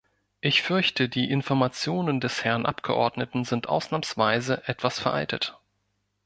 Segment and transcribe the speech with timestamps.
[0.39, 5.59] Ich fürchte, die Informationen des Herrn Abgeordneten sind ausnahmsweise etwas veraltet.